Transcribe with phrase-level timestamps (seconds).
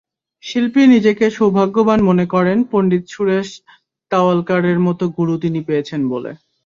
[0.43, 3.49] শিল্পী নিজেকে সৌভাগ্যবান মনে করেন পণ্ডিত সুরেশ
[4.11, 6.31] তাওয়ালকারের মতো গুরু তিনি পেয়েছেন বলে।